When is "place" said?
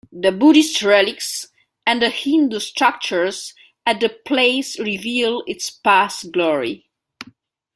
4.09-4.79